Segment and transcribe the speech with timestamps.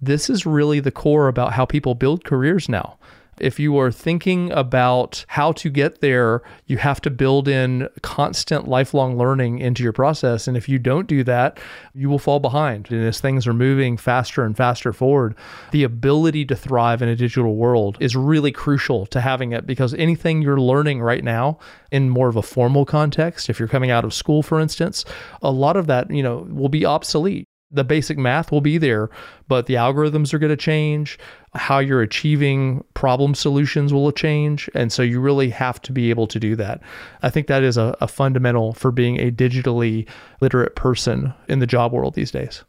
[0.00, 2.98] this is really the core about how people build careers now.
[3.40, 8.66] If you are thinking about how to get there, you have to build in constant
[8.66, 10.48] lifelong learning into your process.
[10.48, 11.60] And if you don't do that,
[11.94, 12.90] you will fall behind.
[12.90, 15.34] And as things are moving faster and faster forward,
[15.70, 19.94] the ability to thrive in a digital world is really crucial to having it because
[19.94, 21.58] anything you're learning right now
[21.90, 25.04] in more of a formal context, if you're coming out of school, for instance,
[25.42, 29.10] a lot of that, you know, will be obsolete the basic math will be there,
[29.46, 31.18] but the algorithms are going to change.
[31.54, 34.70] How you're achieving problem solutions will change.
[34.74, 36.80] And so you really have to be able to do that.
[37.22, 40.08] I think that is a, a fundamental for being a digitally
[40.40, 42.64] literate person in the job world these days.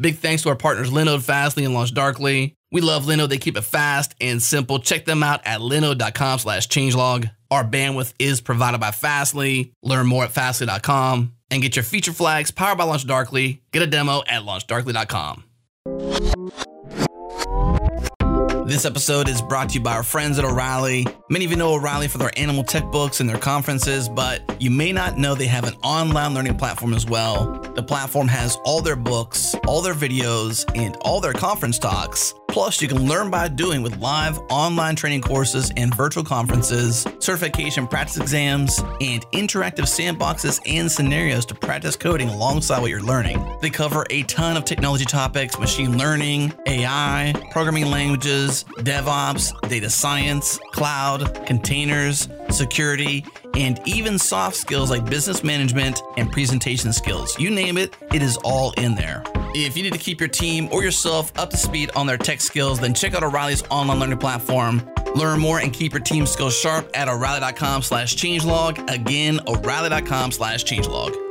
[0.00, 2.54] Big thanks to our partners Linode, Fastly, and LaunchDarkly.
[2.72, 3.28] We love Linode.
[3.28, 4.78] They keep it fast and simple.
[4.78, 7.30] Check them out at linode.com slash changelog.
[7.50, 9.74] Our bandwidth is provided by Fastly.
[9.82, 13.60] Learn more at fastly.com and get your feature flags powered by LaunchDarkly.
[13.70, 15.44] Get a demo at launchdarkly.com.
[18.72, 21.06] This episode is brought to you by our friends at O'Reilly.
[21.28, 24.70] Many of you know O'Reilly for their animal tech books and their conferences, but you
[24.70, 27.60] may not know they have an online learning platform as well.
[27.74, 32.82] The platform has all their books, all their videos, and all their conference talks Plus,
[32.82, 38.18] you can learn by doing with live online training courses and virtual conferences, certification practice
[38.18, 43.42] exams, and interactive sandboxes and scenarios to practice coding alongside what you're learning.
[43.62, 50.58] They cover a ton of technology topics machine learning, AI, programming languages, DevOps, data science,
[50.72, 53.24] cloud, containers, security,
[53.54, 57.38] and even soft skills like business management and presentation skills.
[57.38, 59.22] You name it, it is all in there.
[59.54, 62.40] If you need to keep your team or yourself up to speed on their tech
[62.40, 64.82] skills, then check out O'Reilly's online learning platform.
[65.14, 68.90] Learn more and keep your team skills sharp at O'Reilly.com slash changelog.
[68.90, 71.21] Again, O'Reilly.com slash changelog.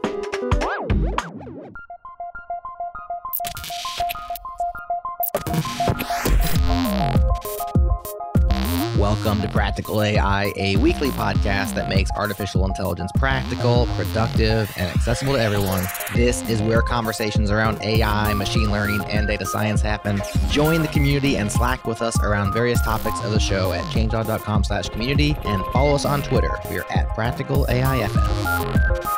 [9.24, 15.34] Welcome to Practical AI, a weekly podcast that makes artificial intelligence practical, productive, and accessible
[15.34, 15.84] to everyone.
[16.16, 20.24] This is where conversations around AI, machine learning, and data science happen.
[20.50, 24.64] Join the community and Slack with us around various topics of the show at changelog.com
[24.64, 26.58] slash community and follow us on Twitter.
[26.68, 29.11] We're at Practical AIFM.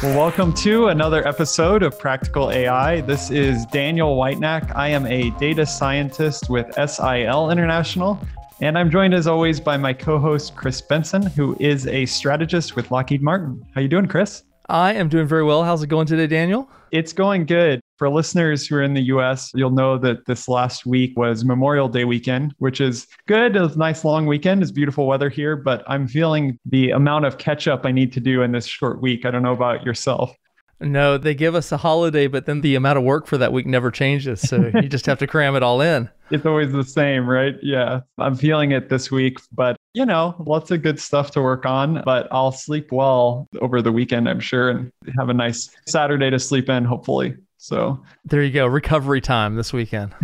[0.00, 3.00] Well, welcome to another episode of Practical AI.
[3.00, 4.70] This is Daniel Whitenack.
[4.76, 8.16] I am a data scientist with SIL International,
[8.60, 12.92] and I'm joined as always by my co-host Chris Benson, who is a strategist with
[12.92, 13.66] Lockheed Martin.
[13.74, 14.44] How you doing, Chris?
[14.68, 15.64] I am doing very well.
[15.64, 16.70] How's it going today, Daniel?
[16.92, 17.80] It's going good.
[17.98, 21.88] For listeners who are in the US, you'll know that this last week was Memorial
[21.88, 23.56] Day weekend, which is good.
[23.56, 24.62] It was a nice long weekend.
[24.62, 28.20] It's beautiful weather here, but I'm feeling the amount of catch up I need to
[28.20, 29.26] do in this short week.
[29.26, 30.32] I don't know about yourself.
[30.80, 33.66] No, they give us a holiday, but then the amount of work for that week
[33.66, 34.40] never changes.
[34.40, 36.08] So you just have to cram it all in.
[36.30, 37.56] It's always the same, right?
[37.62, 38.02] Yeah.
[38.18, 42.02] I'm feeling it this week, but you know, lots of good stuff to work on.
[42.04, 46.38] But I'll sleep well over the weekend, I'm sure, and have a nice Saturday to
[46.38, 47.34] sleep in, hopefully.
[47.58, 48.66] So there you go.
[48.66, 50.14] Recovery time this weekend.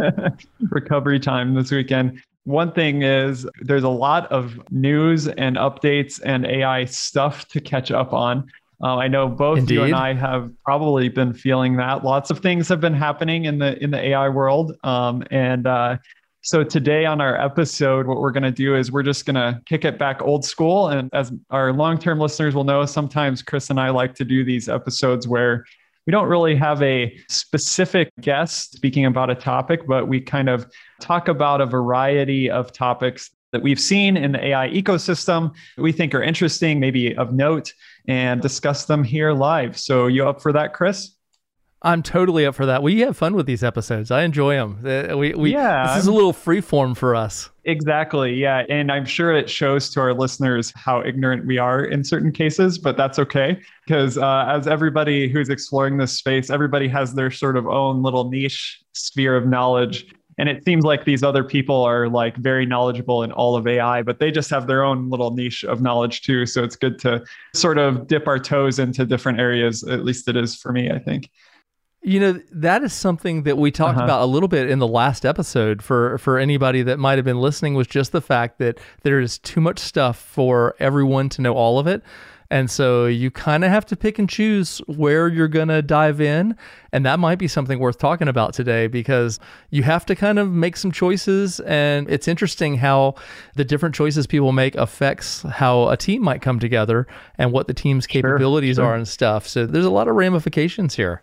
[0.70, 2.20] Recovery time this weekend.
[2.44, 7.92] One thing is there's a lot of news and updates and AI stuff to catch
[7.92, 8.50] up on.
[8.82, 9.74] Uh, I know both Indeed.
[9.74, 12.04] you and I have probably been feeling that.
[12.04, 15.98] Lots of things have been happening in the in the AI world, um, and uh,
[16.40, 19.62] so today on our episode, what we're going to do is we're just going to
[19.66, 20.88] kick it back old school.
[20.88, 24.44] And as our long term listeners will know, sometimes Chris and I like to do
[24.44, 25.64] these episodes where
[26.06, 30.66] we don't really have a specific guest speaking about a topic, but we kind of
[31.00, 36.14] talk about a variety of topics that we've seen in the AI ecosystem we think
[36.14, 37.72] are interesting, maybe of note,
[38.08, 39.78] and discuss them here live.
[39.78, 41.14] So, you up for that, Chris?
[41.84, 42.82] I'm totally up for that.
[42.82, 44.10] We have fun with these episodes.
[44.10, 44.78] I enjoy them.
[44.84, 47.50] Uh, we, we, yeah, this is a little free form for us.
[47.64, 48.34] Exactly.
[48.34, 48.64] Yeah.
[48.68, 52.78] And I'm sure it shows to our listeners how ignorant we are in certain cases,
[52.78, 53.60] but that's okay.
[53.84, 58.30] Because uh, as everybody who's exploring this space, everybody has their sort of own little
[58.30, 60.06] niche sphere of knowledge.
[60.38, 64.02] And it seems like these other people are like very knowledgeable in all of AI,
[64.02, 66.46] but they just have their own little niche of knowledge too.
[66.46, 67.24] So it's good to
[67.54, 69.84] sort of dip our toes into different areas.
[69.84, 71.28] At least it is for me, I think.
[72.04, 74.04] You know, that is something that we talked uh-huh.
[74.04, 77.40] about a little bit in the last episode for for anybody that might have been
[77.40, 81.54] listening was just the fact that there is too much stuff for everyone to know
[81.54, 82.02] all of it.
[82.52, 86.20] And so you kind of have to pick and choose where you're going to dive
[86.20, 86.54] in.
[86.92, 89.40] And that might be something worth talking about today because
[89.70, 91.60] you have to kind of make some choices.
[91.60, 93.14] And it's interesting how
[93.54, 97.06] the different choices people make affects how a team might come together
[97.38, 98.92] and what the team's capabilities sure, sure.
[98.92, 99.48] are and stuff.
[99.48, 101.22] So there's a lot of ramifications here.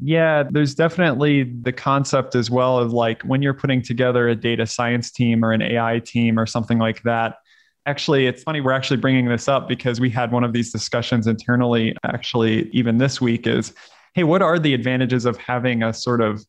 [0.00, 4.64] Yeah, there's definitely the concept as well of like when you're putting together a data
[4.64, 7.36] science team or an AI team or something like that.
[7.84, 11.26] Actually, it's funny, we're actually bringing this up because we had one of these discussions
[11.26, 13.72] internally, actually, even this week is
[14.14, 16.44] hey, what are the advantages of having a sort of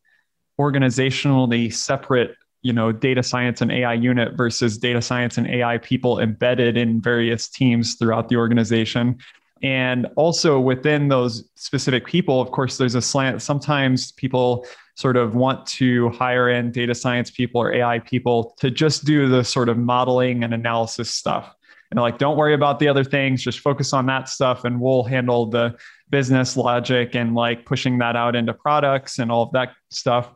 [0.60, 6.20] organizationally separate you know data science and ai unit versus data science and ai people
[6.20, 9.16] embedded in various teams throughout the organization
[9.62, 13.42] and also within those specific people, of course, there's a slant.
[13.42, 18.70] Sometimes people sort of want to hire in data science people or AI people to
[18.70, 21.54] just do the sort of modeling and analysis stuff.
[21.90, 25.02] And like, don't worry about the other things, just focus on that stuff and we'll
[25.02, 25.76] handle the
[26.08, 30.32] business logic and like pushing that out into products and all of that stuff.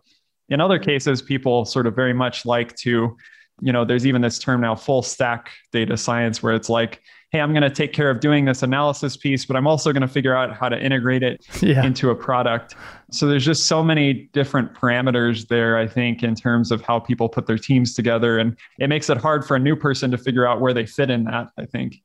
[0.49, 3.17] In other cases, people sort of very much like to,
[3.61, 7.01] you know, there's even this term now, full stack data science, where it's like,
[7.35, 10.03] hey, I'm going to take care of doing this analysis piece, but I'm also going
[10.03, 11.85] to figure out how to integrate it yeah.
[11.85, 12.77] into a product.
[13.11, 17.29] So there's just so many different parameters there, I think, in terms of how people
[17.29, 18.39] put their teams together.
[18.39, 21.11] And it makes it hard for a new person to figure out where they fit
[21.11, 21.97] in that, I think.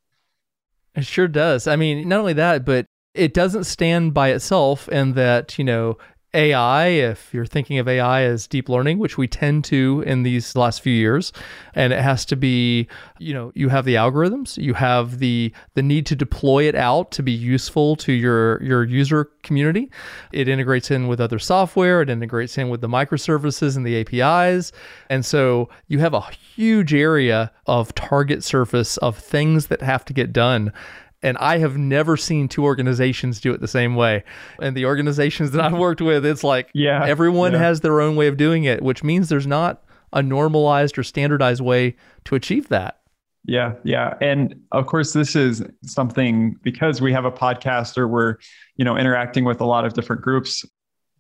[0.95, 1.67] It sure does.
[1.67, 5.99] I mean, not only that, but it doesn't stand by itself and that, you know,
[6.33, 10.55] AI, if you're thinking of AI as deep learning, which we tend to in these
[10.55, 11.33] last few years,
[11.73, 12.87] and it has to be,
[13.17, 17.09] you know, you have the algorithms, you have the the need to deploy it out
[17.11, 19.89] to be useful to your your user community.
[20.31, 24.71] It integrates in with other software, it integrates in with the microservices and the APIs,
[25.09, 30.13] and so you have a huge area of target surface of things that have to
[30.13, 30.71] get done
[31.21, 34.23] and I have never seen two organizations do it the same way.
[34.61, 37.59] And the organizations that I've worked with, it's like yeah, everyone yeah.
[37.59, 39.83] has their own way of doing it, which means there's not
[40.13, 41.95] a normalized or standardized way
[42.25, 43.01] to achieve that.
[43.45, 44.15] Yeah, yeah.
[44.21, 48.35] And of course this is something because we have a podcast or we're,
[48.75, 50.65] you know, interacting with a lot of different groups.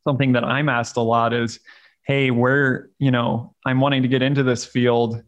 [0.03, 1.59] Something that I'm asked a lot is,
[2.03, 5.21] hey, where, you know, I'm wanting to get into this field,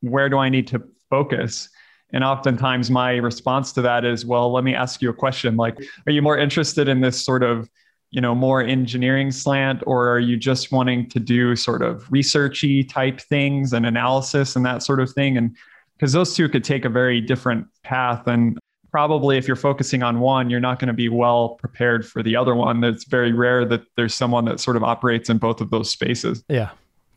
[0.00, 1.68] where do I need to focus?
[2.12, 5.56] And oftentimes my response to that is, well, let me ask you a question.
[5.56, 7.70] Like, are you more interested in this sort of,
[8.10, 12.86] you know, more engineering slant, or are you just wanting to do sort of researchy
[12.86, 15.38] type things and analysis and that sort of thing?
[15.38, 15.56] And
[15.96, 18.26] because those two could take a very different path.
[18.26, 18.58] And
[18.90, 22.36] probably if you're focusing on one, you're not going to be well prepared for the
[22.36, 22.84] other one.
[22.84, 26.44] It's very rare that there's someone that sort of operates in both of those spaces.
[26.48, 26.70] Yeah.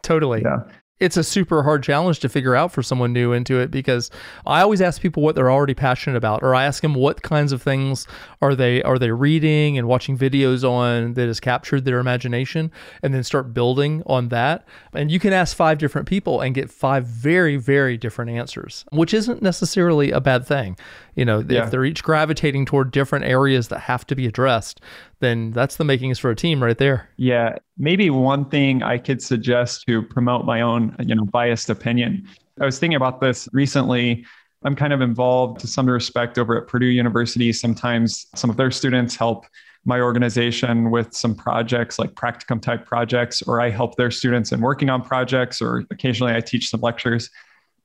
[0.03, 0.43] Totally.
[0.43, 0.59] Yeah
[0.99, 4.09] it's a super hard challenge to figure out for someone new into it because
[4.45, 7.51] I always ask people what they're already passionate about or I ask them what kinds
[7.51, 8.07] of things
[8.41, 12.71] are they are they reading and watching videos on that has captured their imagination
[13.03, 16.71] and then start building on that and you can ask five different people and get
[16.71, 20.77] five very very different answers which isn't necessarily a bad thing
[21.15, 21.65] you know yeah.
[21.65, 24.79] if they're each gravitating toward different areas that have to be addressed
[25.19, 27.09] then that's the makings for a team right there.
[27.17, 27.57] Yeah.
[27.77, 32.27] Maybe one thing I could suggest to promote my own, you know, biased opinion.
[32.59, 34.25] I was thinking about this recently.
[34.63, 37.53] I'm kind of involved to some respect over at Purdue University.
[37.53, 39.45] Sometimes some of their students help
[39.85, 44.61] my organization with some projects like practicum type projects, or I help their students in
[44.61, 47.29] working on projects, or occasionally I teach some lectures.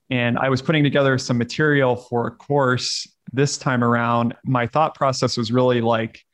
[0.09, 4.35] And I was putting together some material for a course this time around.
[4.45, 6.25] My thought process was really like,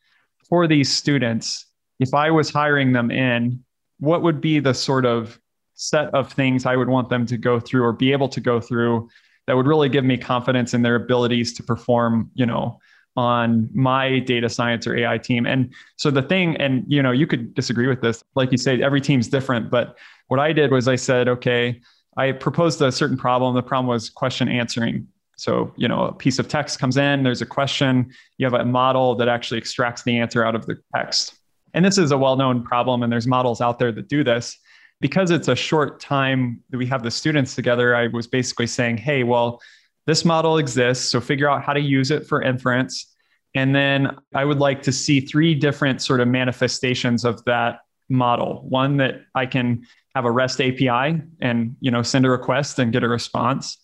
[0.48, 1.66] for these students,
[1.98, 3.64] if I was hiring them in,
[3.98, 5.38] what would be the sort of
[5.74, 8.60] set of things I would want them to go through or be able to go
[8.60, 9.08] through
[9.46, 12.78] that would really give me confidence in their abilities to perform, you know,
[13.16, 15.46] on my data science or AI team.
[15.46, 18.82] And so the thing, and you know, you could disagree with this, like you say,
[18.82, 19.70] every team's different.
[19.70, 19.96] But
[20.28, 21.80] what I did was I said, okay,
[22.16, 23.54] I proposed a certain problem.
[23.54, 25.06] The problem was question answering.
[25.36, 28.64] So, you know, a piece of text comes in, there's a question, you have a
[28.64, 31.34] model that actually extracts the answer out of the text.
[31.74, 34.58] And this is a well known problem, and there's models out there that do this.
[34.98, 38.96] Because it's a short time that we have the students together, I was basically saying,
[38.96, 39.60] hey, well,
[40.06, 41.10] this model exists.
[41.10, 43.14] So figure out how to use it for inference.
[43.54, 48.64] And then I would like to see three different sort of manifestations of that model.
[48.68, 52.90] One that I can have a REST API and you know send a request and
[52.90, 53.76] get a response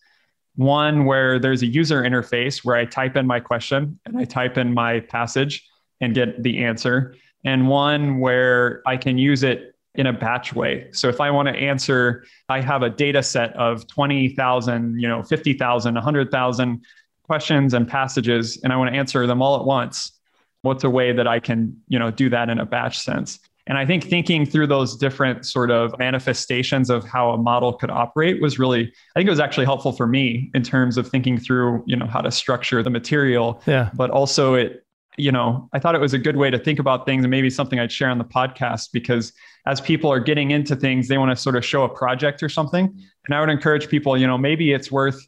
[0.57, 4.59] one where there's a user interface where I type in my question and I type
[4.59, 5.67] in my passage
[6.01, 10.89] and get the answer, and one where I can use it in a batch way.
[10.93, 15.23] So if I want to answer, I have a data set of 20,000, you know,
[15.23, 16.85] 50,000, 100,000
[17.25, 20.19] questions and passages and I want to answer them all at once,
[20.63, 23.39] what's a way that I can, you know, do that in a batch sense?
[23.67, 27.91] And I think thinking through those different sort of manifestations of how a model could
[27.91, 31.39] operate was really, I think it was actually helpful for me in terms of thinking
[31.39, 33.63] through, you know, how to structure the material.
[33.67, 33.91] Yeah.
[33.95, 34.85] But also it,
[35.17, 37.51] you know, I thought it was a good way to think about things and maybe
[37.51, 39.33] something I'd share on the podcast because
[39.67, 42.49] as people are getting into things, they want to sort of show a project or
[42.49, 42.85] something.
[43.27, 45.25] And I would encourage people, you know, maybe it's worth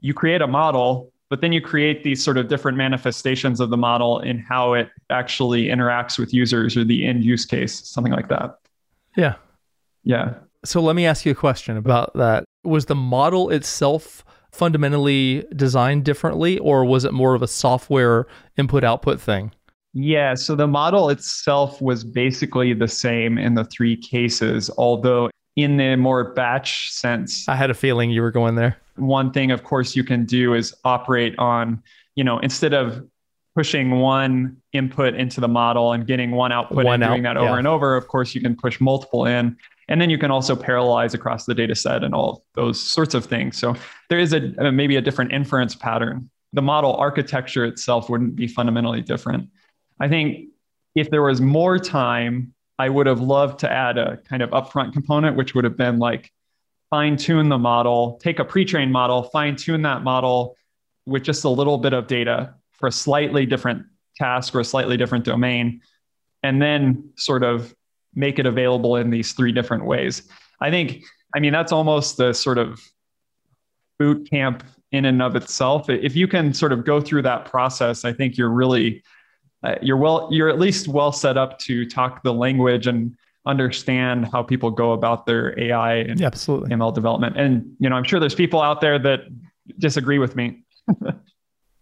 [0.00, 3.76] you create a model but then you create these sort of different manifestations of the
[3.76, 8.28] model in how it actually interacts with users or the end use case, something like
[8.28, 8.58] that.
[9.16, 9.34] Yeah.
[10.04, 10.34] Yeah.
[10.64, 12.44] So let me ask you a question about that.
[12.64, 18.82] Was the model itself fundamentally designed differently, or was it more of a software input
[18.82, 19.52] output thing?
[19.94, 25.76] Yeah, so the model itself was basically the same in the three cases, although in
[25.76, 27.48] the more batch sense.
[27.48, 30.54] I had a feeling you were going there one thing, of course, you can do
[30.54, 31.82] is operate on,
[32.14, 33.06] you know, instead of
[33.54, 37.50] pushing one input into the model and getting one output one and doing that over
[37.50, 37.58] yeah.
[37.58, 39.56] and over, of course, you can push multiple in.
[39.88, 43.24] And then you can also parallelize across the data set and all those sorts of
[43.24, 43.58] things.
[43.58, 43.74] So
[44.10, 46.30] there is a uh, maybe a different inference pattern.
[46.52, 49.48] The model architecture itself wouldn't be fundamentally different.
[49.98, 50.50] I think
[50.94, 54.92] if there was more time, I would have loved to add a kind of upfront
[54.92, 56.30] component, which would have been like
[56.90, 60.56] fine tune the model, take a pre trained model, fine tune that model
[61.06, 63.84] with just a little bit of data for a slightly different
[64.16, 65.80] task or a slightly different domain,
[66.42, 67.74] and then sort of
[68.14, 70.28] make it available in these three different ways.
[70.60, 71.04] I think,
[71.34, 72.80] I mean, that's almost the sort of
[73.98, 75.90] boot camp in and of itself.
[75.90, 79.02] If you can sort of go through that process, I think you're really,
[79.62, 83.16] uh, you're well, you're at least well set up to talk the language and
[83.48, 86.70] understand how people go about their AI and yeah, absolutely.
[86.70, 87.36] ML development.
[87.36, 89.20] And you know, I'm sure there's people out there that
[89.78, 90.62] disagree with me.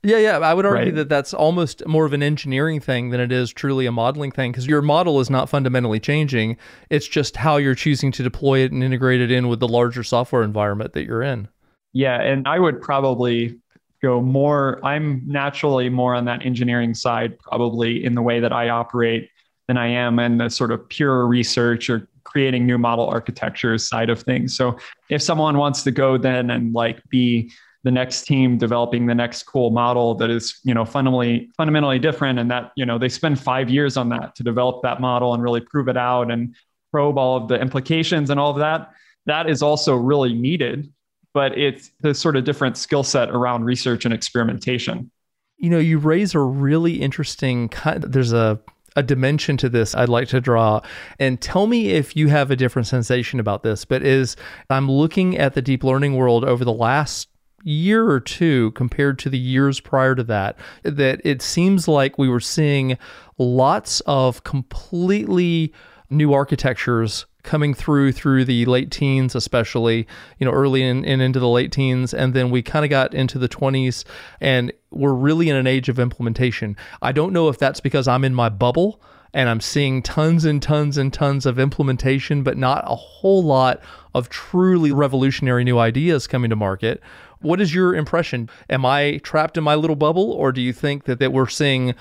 [0.03, 0.39] yeah, yeah.
[0.39, 0.95] I would argue right.
[0.95, 4.53] that that's almost more of an engineering thing than it is truly a modeling thing
[4.53, 6.57] because your model is not fundamentally changing.
[6.89, 10.05] It's just how you're choosing to deploy it and integrate it in with the larger
[10.05, 11.49] software environment that you're in.
[11.93, 13.59] Yeah, and I would probably
[14.03, 18.69] go more I'm naturally more on that engineering side probably in the way that I
[18.69, 19.31] operate
[19.69, 24.11] than I am in the sort of pure research or creating new model architectures side
[24.11, 24.57] of things.
[24.57, 24.77] So
[25.11, 27.53] if someone wants to go then and like be
[27.85, 32.39] the next team developing the next cool model that is, you know, fundamentally fundamentally different
[32.39, 35.43] and that, you know, they spend 5 years on that to develop that model and
[35.43, 36.57] really prove it out and
[36.91, 38.91] probe all of the implications and all of that,
[39.27, 40.93] that is also really needed,
[41.33, 45.11] but it's the sort of different skill set around research and experimentation.
[45.59, 48.59] You know, you raise a really interesting kind there's a
[48.97, 50.81] a dimension to this I'd like to draw.
[51.19, 53.85] And tell me if you have a different sensation about this.
[53.85, 54.37] But is
[54.71, 57.29] I'm looking at the deep learning world over the last
[57.63, 62.29] year or two compared to the years prior to that, that it seems like we
[62.29, 62.97] were seeing
[63.39, 65.73] lots of completely
[66.09, 70.07] new architectures coming through through the late teens especially
[70.39, 72.13] you know early in, and into the late teens.
[72.13, 74.05] And then we kind of got into the 20s
[74.41, 76.77] and we're really in an age of implementation.
[77.01, 79.01] I don't know if that's because i'm in my bubble
[79.33, 83.81] and i'm seeing tons and tons and tons of implementation but not a whole lot
[84.15, 87.01] of truly revolutionary new ideas coming to market.
[87.41, 88.51] What is your impression?
[88.69, 91.95] Am i trapped in my little bubble or do you think that, that we're seeing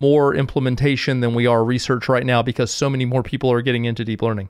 [0.00, 3.84] more implementation than we are research right now because so many more people are getting
[3.84, 4.48] into deep learning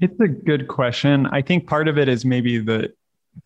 [0.00, 1.26] it's a good question.
[1.26, 2.92] I think part of it is maybe the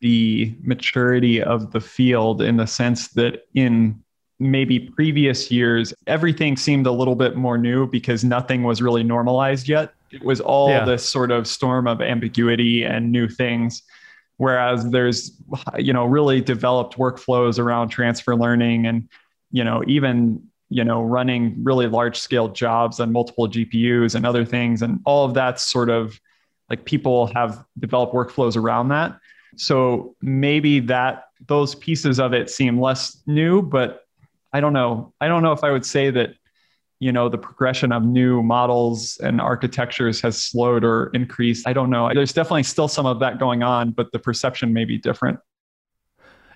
[0.00, 4.02] the maturity of the field in the sense that in
[4.40, 9.68] maybe previous years everything seemed a little bit more new because nothing was really normalized
[9.68, 9.92] yet.
[10.11, 10.84] It was all yeah.
[10.84, 13.82] this sort of storm of ambiguity and new things
[14.37, 15.32] whereas there's
[15.78, 19.08] you know really developed workflows around transfer learning and
[19.52, 24.44] you know even you know running really large scale jobs on multiple GPUs and other
[24.44, 26.18] things and all of that's sort of
[26.71, 29.18] like people have developed workflows around that.
[29.56, 34.06] So maybe that those pieces of it seem less new but
[34.52, 35.12] i don't know.
[35.21, 36.30] I don't know if i would say that
[37.00, 41.68] you know the progression of new models and architectures has slowed or increased.
[41.68, 42.11] I don't know.
[42.14, 45.38] There's definitely still some of that going on but the perception may be different.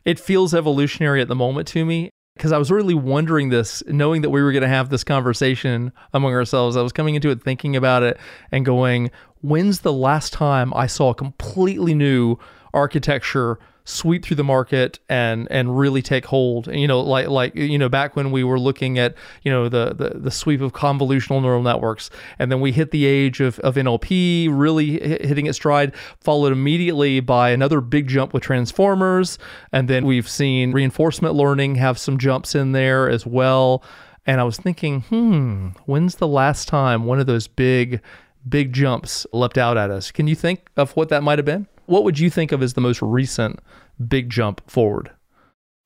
[0.05, 4.23] It feels evolutionary at the moment to me because I was really wondering this, knowing
[4.23, 6.77] that we were going to have this conversation among ourselves.
[6.77, 8.17] I was coming into it thinking about it
[8.53, 9.11] and going,
[9.41, 12.39] when's the last time I saw a completely new
[12.75, 16.67] architecture sweep through the market and and really take hold.
[16.69, 19.95] You know, like like you know, back when we were looking at you know the
[19.95, 23.77] the, the sweep of convolutional neural networks, and then we hit the age of, of
[23.77, 29.39] NLP, really hitting its stride, followed immediately by another big jump with transformers,
[29.73, 33.83] and then we've seen reinforcement learning have some jumps in there as well.
[34.27, 38.03] And I was thinking, hmm, when's the last time one of those big
[38.49, 40.11] big jumps leapt out at us.
[40.11, 41.67] Can you think of what that might have been?
[41.87, 43.61] What would you think of as the most recent
[44.07, 45.11] big jump forward?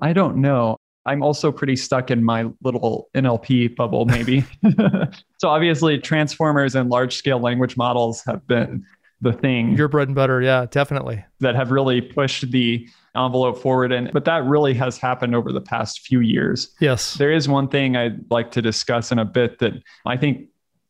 [0.00, 0.76] I don't know.
[1.04, 4.44] I'm also pretty stuck in my little NLP bubble, maybe.
[5.38, 8.84] so, obviously, transformers and large scale language models have been
[9.20, 9.76] the thing.
[9.76, 10.42] Your bread and butter.
[10.42, 11.24] Yeah, definitely.
[11.40, 13.92] That have really pushed the envelope forward.
[13.92, 16.74] And, but that really has happened over the past few years.
[16.80, 17.14] Yes.
[17.14, 19.74] There is one thing I'd like to discuss in a bit that
[20.06, 20.48] I think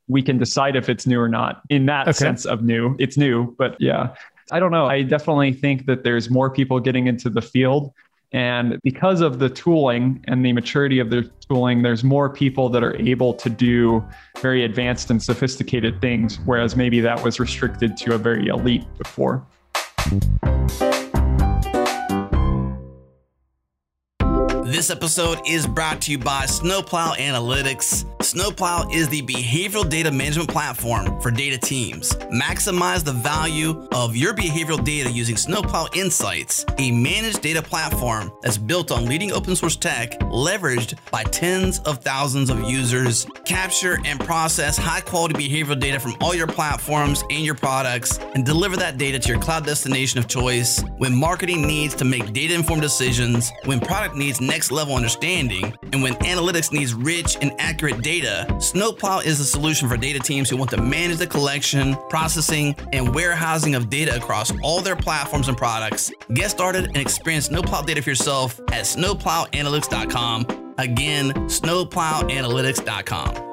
[0.09, 2.12] we can decide if it's new or not in that okay.
[2.12, 2.97] sense of new.
[2.99, 4.14] It's new, but yeah.
[4.50, 4.87] I don't know.
[4.87, 7.92] I definitely think that there's more people getting into the field.
[8.32, 12.82] And because of the tooling and the maturity of the tooling, there's more people that
[12.82, 14.02] are able to do
[14.40, 19.47] very advanced and sophisticated things, whereas maybe that was restricted to a very elite before.
[24.82, 28.04] This episode is brought to you by Snowplow Analytics.
[28.20, 32.10] Snowplow is the behavioral data management platform for data teams.
[32.32, 38.58] Maximize the value of your behavioral data using Snowplow Insights, a managed data platform that's
[38.58, 43.24] built on leading open source tech, leveraged by tens of thousands of users.
[43.44, 48.44] Capture and process high quality behavioral data from all your platforms and your products, and
[48.44, 52.54] deliver that data to your cloud destination of choice when marketing needs to make data
[52.54, 58.02] informed decisions, when product needs next level understanding, and when analytics needs rich and accurate
[58.02, 62.74] data, Snowplow is the solution for data teams who want to manage the collection, processing,
[62.92, 66.10] and warehousing of data across all their platforms and products.
[66.34, 70.74] Get started and experience Snowplow data for yourself at snowplowanalytics.com.
[70.78, 73.51] Again, snowplowanalytics.com.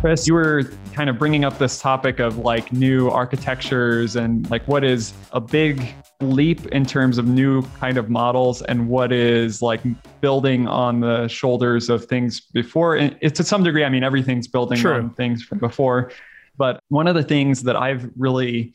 [0.00, 0.62] Chris, you were
[0.94, 5.40] kind of bringing up this topic of like new architectures and like what is a
[5.42, 9.82] big leap in terms of new kind of models and what is like
[10.22, 12.96] building on the shoulders of things before.
[12.96, 14.94] And it's to some degree, I mean, everything's building True.
[14.94, 16.10] on things from before.
[16.56, 18.72] But one of the things that I've really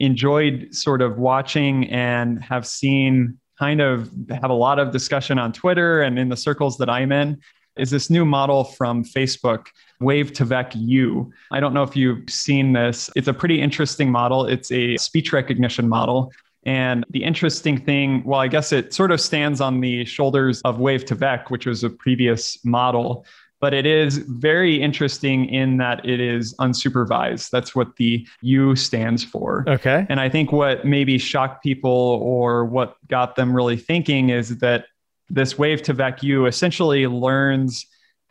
[0.00, 5.52] enjoyed sort of watching and have seen kind of have a lot of discussion on
[5.52, 7.38] Twitter and in the circles that I'm in
[7.78, 9.66] is this new model from Facebook,
[10.00, 11.32] wav2vec-U.
[11.50, 13.10] I don't know if you've seen this.
[13.16, 14.46] It's a pretty interesting model.
[14.46, 16.32] It's a speech recognition model.
[16.64, 20.78] And the interesting thing, well, I guess it sort of stands on the shoulders of
[20.78, 23.24] wav2vec, which was a previous model,
[23.60, 27.50] but it is very interesting in that it is unsupervised.
[27.50, 29.64] That's what the U stands for.
[29.66, 30.06] Okay.
[30.08, 34.86] And I think what maybe shocked people or what got them really thinking is that
[35.30, 37.86] this wav2vec-U essentially learns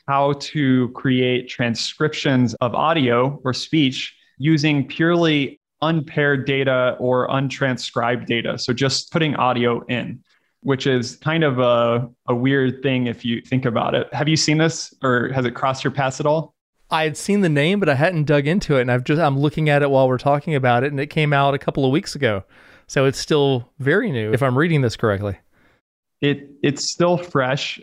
[0.08, 8.58] how to create transcriptions of audio or speech using purely unpaired data or untranscribed data.
[8.58, 10.24] So just putting audio in,
[10.62, 14.12] which is kind of a, a weird thing if you think about it.
[14.14, 16.56] Have you seen this or has it crossed your path at all?
[16.90, 18.82] I had seen the name, but I hadn't dug into it.
[18.82, 21.34] And I've just I'm looking at it while we're talking about it, and it came
[21.34, 22.46] out a couple of weeks ago.
[22.88, 25.38] So it's still very new, if I'm reading this correctly
[26.22, 27.80] it it's still fresh.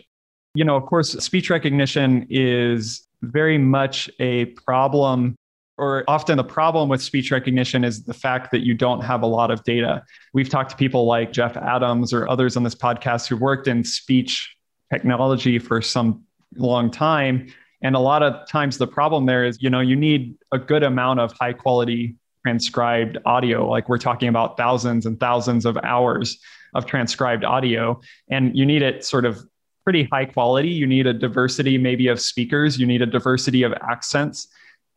[0.53, 5.35] You know, of course, speech recognition is very much a problem
[5.77, 9.25] or often the problem with speech recognition is the fact that you don't have a
[9.25, 10.03] lot of data.
[10.33, 13.83] We've talked to people like Jeff Adams or others on this podcast who worked in
[13.83, 14.55] speech
[14.91, 16.23] technology for some
[16.55, 17.47] long time.
[17.81, 20.83] And a lot of times the problem there is, you know, you need a good
[20.83, 23.69] amount of high quality transcribed audio.
[23.69, 26.39] Like we're talking about thousands and thousands of hours
[26.75, 27.99] of transcribed audio.
[28.29, 29.43] And you need it sort of
[29.83, 30.69] pretty high quality.
[30.69, 34.47] You need a diversity, maybe, of speakers, you need a diversity of accents.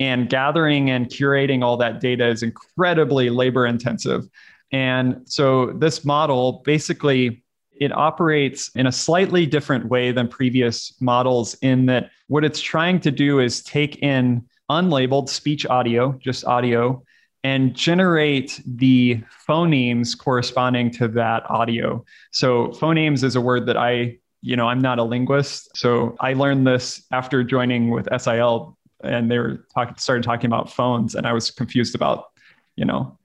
[0.00, 4.28] And gathering and curating all that data is incredibly labor intensive.
[4.70, 7.42] And so this model basically
[7.80, 13.00] it operates in a slightly different way than previous models in that what it's trying
[13.00, 17.02] to do is take in unlabeled speech audio, just audio,
[17.44, 22.04] and generate the phonemes corresponding to that audio.
[22.32, 25.76] So phonemes is a word that I, you know, I'm not a linguist.
[25.76, 30.70] So I learned this after joining with SIL and they were talking, started talking about
[30.70, 32.30] phones and I was confused about,
[32.76, 33.16] you know,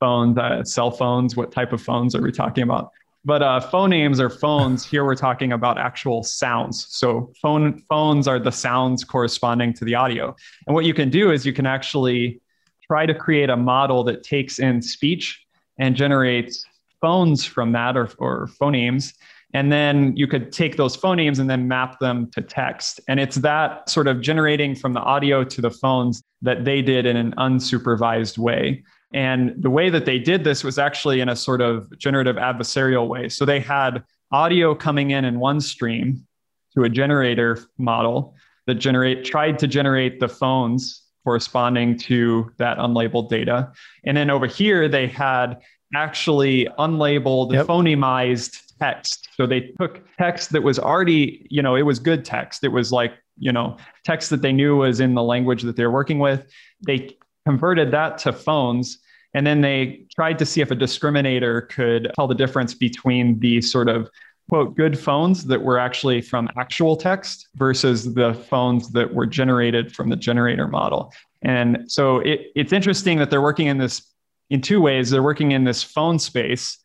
[0.00, 2.90] phones, uh, cell phones, what type of phones are we talking about?
[3.24, 4.84] But uh, phonemes are phones.
[4.84, 6.86] Here we're talking about actual sounds.
[6.90, 10.36] So phone phones are the sounds corresponding to the audio.
[10.66, 12.42] And what you can do is you can actually
[12.86, 15.44] try to create a model that takes in speech
[15.78, 16.64] and generates
[17.00, 19.14] phones from that or, or phonemes.
[19.52, 23.00] And then you could take those phonemes and then map them to text.
[23.06, 27.06] And it's that sort of generating from the audio to the phones that they did
[27.06, 28.82] in an unsupervised way.
[29.12, 33.06] And the way that they did this was actually in a sort of generative adversarial
[33.06, 33.28] way.
[33.28, 36.26] So they had audio coming in in one stream
[36.74, 38.34] to a generator model
[38.66, 43.72] that generate tried to generate the phones corresponding to that unlabeled data.
[44.04, 45.60] And then over here they had
[45.94, 47.66] actually unlabeled yep.
[47.66, 49.28] phonemized text.
[49.36, 52.64] So they took text that was already, you know, it was good text.
[52.64, 55.90] It was like, you know, text that they knew was in the language that they're
[55.90, 56.46] working with.
[56.86, 58.98] They converted that to phones.
[59.34, 63.60] And then they tried to see if a discriminator could tell the difference between the
[63.60, 64.08] sort of
[64.48, 69.94] quote good phones that were actually from actual text versus the phones that were generated
[69.94, 71.12] from the generator model.
[71.42, 74.02] And so it, it's interesting that they're working in this
[74.50, 75.10] in two ways.
[75.10, 76.78] They're working in this phone space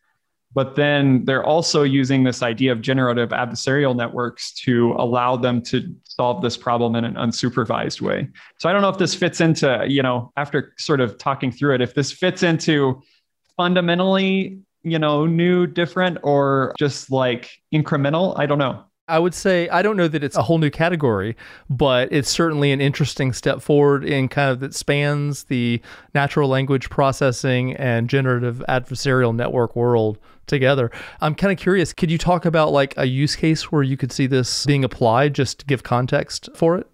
[0.52, 5.94] but then they're also using this idea of generative adversarial networks to allow them to
[6.04, 8.28] solve this problem in an unsupervised way.
[8.58, 11.76] So I don't know if this fits into, you know, after sort of talking through
[11.76, 13.00] it, if this fits into
[13.56, 18.38] fundamentally, you know, new, different, or just like incremental.
[18.38, 18.84] I don't know.
[19.08, 21.36] I would say I don't know that it's a whole new category,
[21.68, 25.82] but it's certainly an interesting step forward in kind of that spans the
[26.14, 30.16] natural language processing and generative adversarial network world
[30.46, 30.92] together.
[31.20, 34.12] I'm kind of curious, could you talk about like a use case where you could
[34.12, 36.86] see this being applied just to give context for it?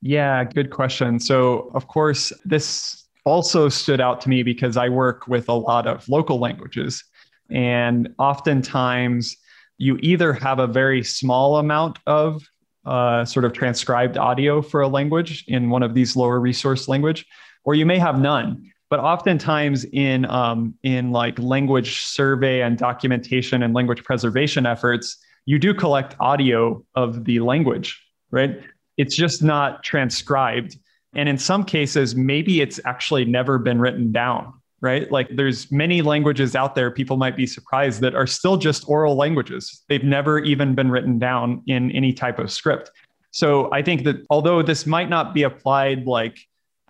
[0.00, 1.18] Yeah, good question.
[1.18, 5.86] So, of course, this also stood out to me because I work with a lot
[5.86, 7.02] of local languages.
[7.50, 9.36] And oftentimes,
[9.78, 12.42] you either have a very small amount of
[12.86, 17.26] uh, sort of transcribed audio for a language in one of these lower resource language,
[17.64, 18.70] or you may have none.
[18.90, 25.58] But oftentimes in um, in like language survey and documentation and language preservation efforts, you
[25.58, 28.60] do collect audio of the language, right?
[28.96, 30.76] It's just not transcribed.
[31.14, 35.10] And in some cases, maybe it's actually never been written down right?
[35.10, 39.16] Like there's many languages out there, people might be surprised that are still just oral
[39.16, 39.82] languages.
[39.88, 42.90] They've never even been written down in any type of script.
[43.30, 46.38] So I think that although this might not be applied like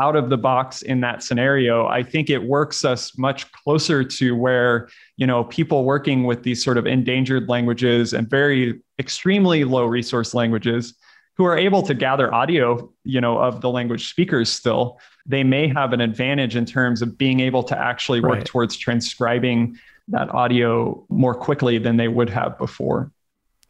[0.01, 4.35] out of the box in that scenario, I think it works us much closer to
[4.35, 9.87] where, you know, people working with these sort of endangered languages and very extremely low
[9.87, 10.95] resource languages
[11.37, 15.67] who are able to gather audio, you know, of the language speakers still, they may
[15.69, 18.47] have an advantage in terms of being able to actually work right.
[18.47, 19.77] towards transcribing
[20.09, 23.11] that audio more quickly than they would have before.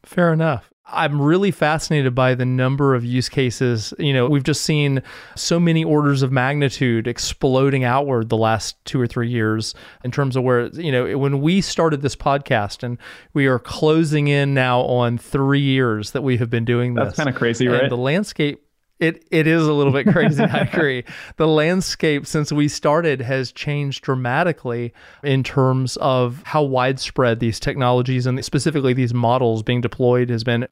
[0.03, 0.74] Fair enough.
[0.87, 3.95] I'm really fascinated by the number of use cases.
[3.99, 5.03] You know, we've just seen
[5.35, 10.37] so many orders of magnitude exploding outward the last two or three years in terms
[10.37, 12.99] of where, you know, when we started this podcast and
[13.33, 17.05] we are closing in now on three years that we have been doing this.
[17.05, 17.89] That's kind of crazy, right?
[17.89, 18.64] The landscape
[19.01, 20.43] it it is a little bit crazy.
[20.43, 21.05] I agree.
[21.37, 28.27] The landscape since we started has changed dramatically in terms of how widespread these technologies
[28.27, 30.69] and specifically these models being deployed has been.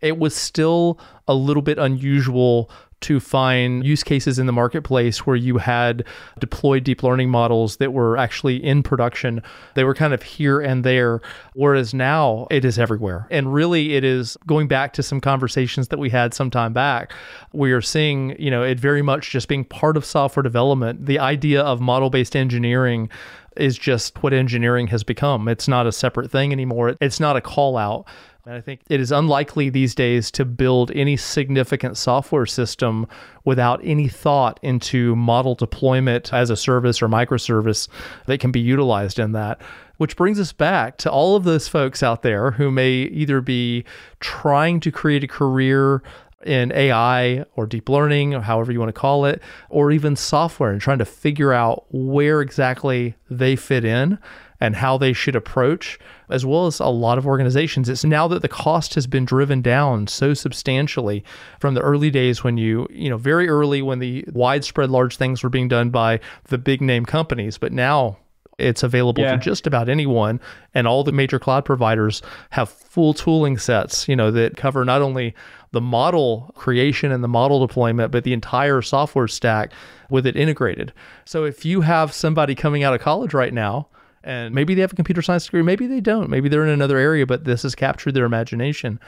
[0.00, 2.70] It was still a little bit unusual
[3.02, 6.04] to find use cases in the marketplace where you had
[6.38, 9.42] deployed deep learning models that were actually in production.
[9.74, 11.20] They were kind of here and there,
[11.54, 13.26] whereas now it is everywhere.
[13.30, 17.12] And really, it is going back to some conversations that we had some time back.
[17.52, 21.06] We are seeing, you know, it very much just being part of software development.
[21.06, 23.10] The idea of model based engineering
[23.56, 25.48] is just what engineering has become.
[25.48, 26.96] It's not a separate thing anymore.
[27.00, 28.06] It's not a call out.
[28.46, 33.08] And I think it is unlikely these days to build any significant software system
[33.44, 37.88] without any thought into model deployment as a service or microservice
[38.26, 39.60] that can be utilized in that.
[39.96, 43.84] Which brings us back to all of those folks out there who may either be
[44.20, 46.02] trying to create a career
[46.46, 50.70] in AI or deep learning or however you want to call it, or even software
[50.70, 54.18] and trying to figure out where exactly they fit in
[54.60, 55.98] and how they should approach,
[56.30, 57.88] as well as a lot of organizations.
[57.88, 61.24] It's now that the cost has been driven down so substantially
[61.60, 65.42] from the early days when you, you know, very early when the widespread large things
[65.42, 68.16] were being done by the big name companies, but now
[68.58, 69.32] it's available yeah.
[69.32, 70.40] to just about anyone
[70.74, 75.02] and all the major cloud providers have full tooling sets you know that cover not
[75.02, 75.34] only
[75.72, 79.72] the model creation and the model deployment but the entire software stack
[80.10, 80.92] with it integrated
[81.24, 83.86] so if you have somebody coming out of college right now
[84.26, 86.28] And maybe they have a computer science degree, maybe they don't.
[86.28, 88.98] Maybe they're in another area, but this has captured their imagination.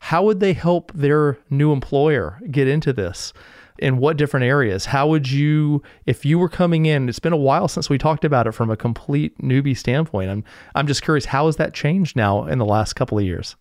[0.00, 3.32] How would they help their new employer get into this?
[3.78, 4.86] In what different areas?
[4.86, 7.08] How would you, if you were coming in?
[7.08, 10.30] It's been a while since we talked about it from a complete newbie standpoint.
[10.30, 13.56] I'm I'm just curious, how has that changed now in the last couple of years?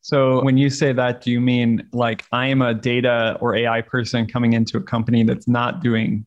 [0.00, 3.82] So when you say that, do you mean like I am a data or AI
[3.82, 6.24] person coming into a company that's not doing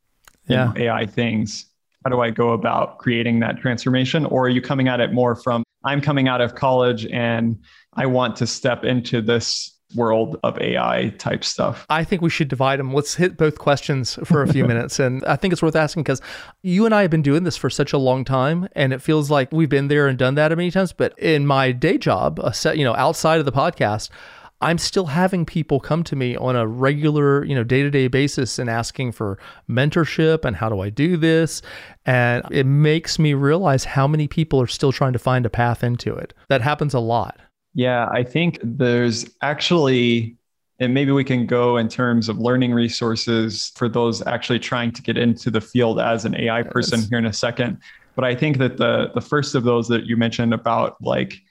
[0.47, 0.65] yeah.
[0.65, 1.65] know, AI things?
[2.03, 4.25] How do I go about creating that transformation?
[4.25, 7.57] Or are you coming at it more from I'm coming out of college and
[7.93, 11.85] I want to step into this world of AI type stuff?
[11.89, 12.93] I think we should divide them.
[12.93, 14.99] Let's hit both questions for a few minutes.
[14.99, 16.21] And I think it's worth asking because
[16.61, 19.29] you and I have been doing this for such a long time and it feels
[19.29, 20.93] like we've been there and done that many times.
[20.93, 24.09] But in my day job, a set, you know, outside of the podcast,
[24.61, 28.69] I'm still having people come to me on a regular, you know, day-to-day basis and
[28.69, 31.63] asking for mentorship and how do I do this?
[32.05, 35.83] And it makes me realize how many people are still trying to find a path
[35.83, 36.35] into it.
[36.47, 37.39] That happens a lot.
[37.73, 40.35] Yeah, I think there's actually,
[40.79, 45.01] and maybe we can go in terms of learning resources for those actually trying to
[45.01, 47.09] get into the field as an AI person yes.
[47.09, 47.77] here in a second.
[48.15, 51.41] But I think that the the first of those that you mentioned about like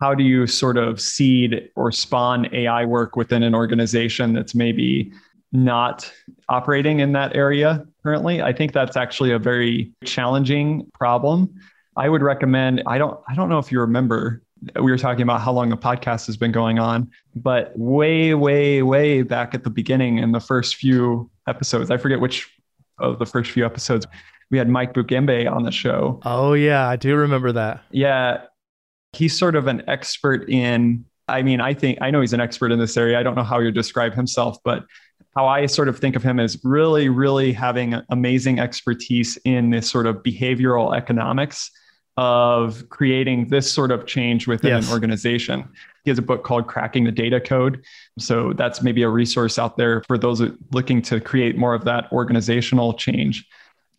[0.00, 5.12] how do you sort of seed or spawn AI work within an organization that's maybe
[5.52, 6.10] not
[6.48, 8.42] operating in that area currently?
[8.42, 11.54] I think that's actually a very challenging problem.
[11.96, 14.42] I would recommend I don't I don't know if you remember
[14.76, 18.82] we were talking about how long the podcast has been going on, but way, way,
[18.82, 22.50] way back at the beginning in the first few episodes, I forget which
[22.98, 24.06] of the first few episodes,
[24.50, 26.20] we had Mike Bugembe on the show.
[26.24, 27.82] Oh, yeah, I do remember that.
[27.90, 28.42] Yeah.
[29.12, 32.70] He's sort of an expert in, I mean, I think, I know he's an expert
[32.70, 33.18] in this area.
[33.18, 34.84] I don't know how you describe himself, but
[35.36, 39.88] how I sort of think of him as really, really having amazing expertise in this
[39.88, 41.70] sort of behavioral economics
[42.20, 44.86] of creating this sort of change within yes.
[44.86, 45.66] an organization.
[46.04, 47.82] He has a book called Cracking the Data Code.
[48.18, 52.12] So that's maybe a resource out there for those looking to create more of that
[52.12, 53.48] organizational change.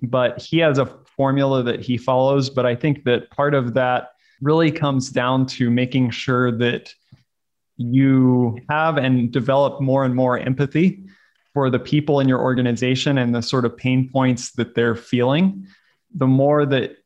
[0.03, 0.85] But he has a
[1.17, 2.47] formula that he follows.
[2.51, 6.93] But I think that part of that really comes down to making sure that
[7.77, 11.03] you have and develop more and more empathy
[11.55, 15.65] for the people in your organization and the sort of pain points that they're feeling.
[16.13, 16.97] The more that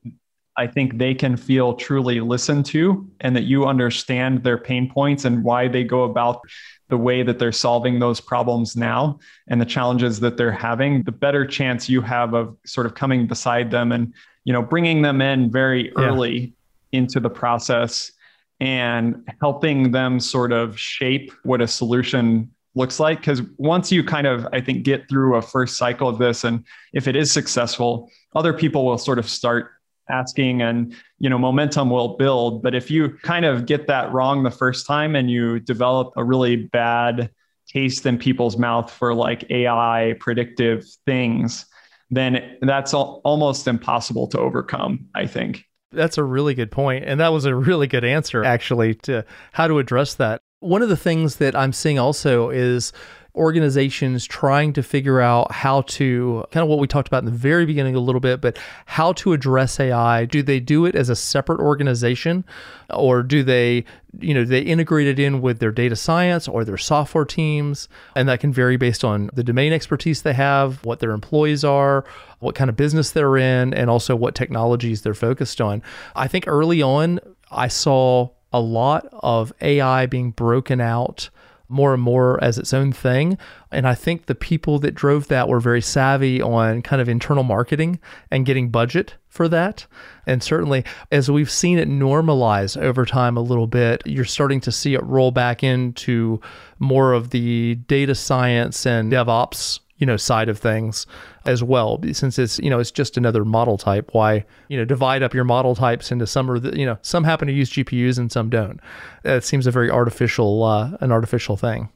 [0.58, 5.26] I think they can feel truly listened to and that you understand their pain points
[5.26, 6.42] and why they go about
[6.88, 11.12] the way that they're solving those problems now and the challenges that they're having the
[11.12, 14.14] better chance you have of sort of coming beside them and
[14.44, 16.54] you know bringing them in very early
[16.92, 17.00] yeah.
[17.00, 18.12] into the process
[18.60, 24.28] and helping them sort of shape what a solution looks like because once you kind
[24.28, 26.64] of i think get through a first cycle of this and
[26.94, 29.72] if it is successful other people will sort of start
[30.10, 32.62] asking and you know momentum will build.
[32.62, 36.24] But if you kind of get that wrong the first time and you develop a
[36.24, 37.30] really bad
[37.68, 41.66] taste in people's mouth for like ai predictive things
[42.12, 45.64] then that's al- almost impossible to overcome i think.
[45.92, 49.68] That's a really good point and that was a really good answer actually to how
[49.68, 50.42] to address that.
[50.60, 52.94] One of the things that i'm seeing also is
[53.36, 57.32] organizations trying to figure out how to kind of what we talked about in the
[57.32, 60.26] very beginning a little bit, but how to address AI.
[60.26, 62.46] Do they do it as a separate organization
[62.90, 63.86] or do they,
[64.20, 67.88] you know, they integrate it in with their data science or their software teams?
[68.16, 72.06] And that can vary based on the domain expertise they have, what their employees are,
[72.40, 75.82] what kind of business they're in, and also what technologies they're focused on.
[76.16, 77.20] I think early on,
[77.52, 81.30] I saw a lot of AI being broken out
[81.68, 83.38] more and more as its own thing.
[83.72, 87.44] And I think the people that drove that were very savvy on kind of internal
[87.44, 88.00] marketing
[88.32, 89.86] and getting budget for that.
[90.26, 94.72] And certainly, as we've seen it normalize over time a little bit, you're starting to
[94.72, 96.40] see it roll back into
[96.80, 101.06] more of the data science and DevOps you know side of things
[101.46, 102.02] as well.
[102.12, 105.44] Since it's you know it's just another model type why you know divide up your
[105.44, 108.50] model types into some are the, you know some happen to use gpus and some
[108.50, 108.80] don't.
[109.24, 111.90] It seems a very artificial uh, an artificial thing.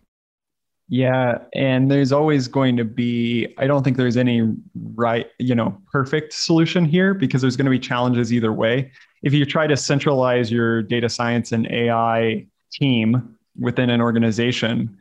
[0.88, 4.52] Yeah and there's always going to be i don't think there's any
[4.96, 8.92] right you know perfect solution here because there's going to be challenges either way.
[9.22, 14.98] If you try to centralize your data science and ai team within an organization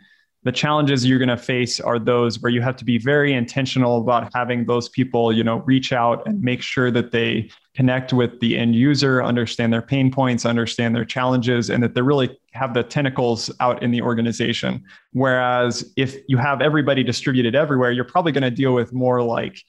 [0.49, 4.01] the challenges you're going to face are those where you have to be very intentional
[4.01, 8.41] about having those people you know reach out and make sure that they connect with
[8.41, 12.73] the end user understand their pain points understand their challenges and that they really have
[12.73, 14.83] the tentacles out in the organization.
[15.13, 19.63] Whereas if you have everybody distributed everywhere you're probably going to deal with more like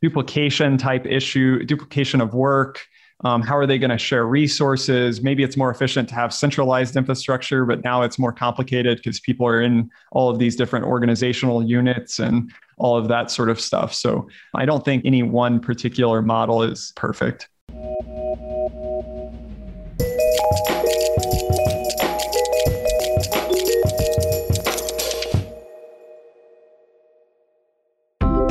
[0.00, 2.86] duplication type issue duplication of work
[3.24, 5.22] Um, how are they going to share resources?
[5.22, 9.46] Maybe it's more efficient to have centralized infrastructure, but now it's more complicated because people
[9.46, 13.94] are in all of these different organizational units and all of that sort of stuff.
[13.94, 17.48] So I don't think any one particular model is perfect.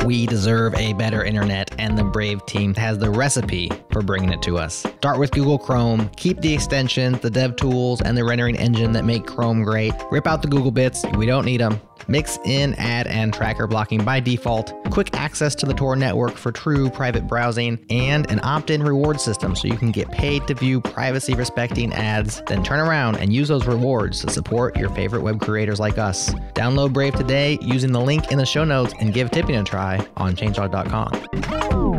[0.04, 4.42] We deserve a better internet, and the Brave team has the recipe for bringing it
[4.42, 4.74] to us.
[4.98, 9.06] Start with Google Chrome, keep the extensions, the dev tools, and the rendering engine that
[9.06, 9.94] make Chrome great.
[10.10, 11.80] Rip out the Google bits, we don't need them.
[12.08, 16.52] Mix in ad and tracker blocking by default, quick access to the Tor network for
[16.52, 20.54] true private browsing, and an opt in reward system so you can get paid to
[20.54, 25.22] view privacy respecting ads, then turn around and use those rewards to support your favorite
[25.22, 26.32] web creators like us.
[26.54, 30.04] Download Brave today using the link in the show notes and give tipping a try
[30.16, 31.93] on changelog.com.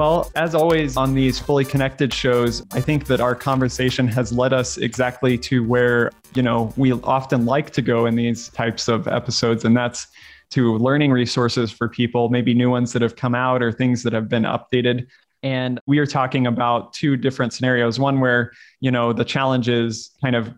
[0.00, 4.54] Well, as always on these fully connected shows, I think that our conversation has led
[4.54, 9.06] us exactly to where, you know, we often like to go in these types of
[9.08, 10.06] episodes and that's
[10.52, 14.14] to learning resources for people, maybe new ones that have come out or things that
[14.14, 15.06] have been updated.
[15.42, 18.00] And we are talking about two different scenarios.
[18.00, 20.50] One where, you know, the challenge is kind of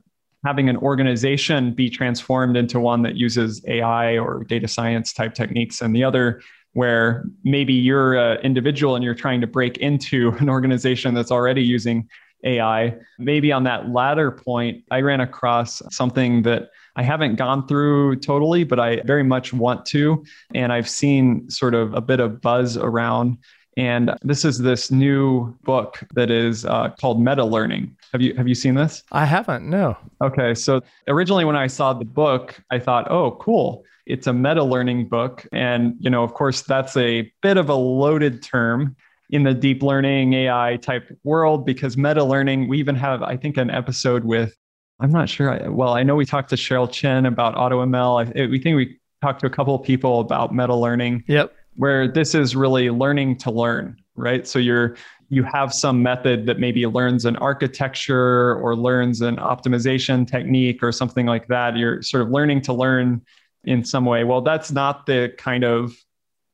[0.44, 5.80] having an organization be transformed into one that uses AI or data science type techniques,
[5.80, 6.40] and the other
[6.74, 11.62] where maybe you're an individual and you're trying to break into an organization that's already
[11.62, 12.08] using
[12.44, 12.96] AI.
[13.18, 18.64] Maybe on that latter point, I ran across something that I haven't gone through totally,
[18.64, 20.24] but I very much want to.
[20.54, 23.38] And I've seen sort of a bit of buzz around.
[23.76, 27.96] And this is this new book that is uh, called Meta Learning.
[28.12, 29.02] Have you have you seen this?
[29.12, 29.70] I haven't.
[29.70, 29.96] No.
[30.22, 34.62] Okay, so originally when I saw the book, I thought, "Oh, cool it's a meta
[34.62, 35.46] learning book.
[35.52, 38.96] And, you know, of course, that's a bit of a loaded term
[39.30, 43.56] in the deep learning AI type world because meta learning, we even have, I think,
[43.56, 44.56] an episode with,
[45.00, 45.70] I'm not sure.
[45.70, 48.36] Well, I know we talked to Cheryl Chen about AutoML.
[48.36, 51.24] I, we think we talked to a couple of people about meta learning.
[51.28, 51.54] Yep.
[51.76, 54.46] Where this is really learning to learn, right?
[54.46, 54.96] So you're
[55.32, 60.92] you have some method that maybe learns an architecture or learns an optimization technique or
[60.92, 61.74] something like that.
[61.74, 63.22] You're sort of learning to learn
[63.64, 64.24] in some way.
[64.24, 65.94] Well, that's not the kind of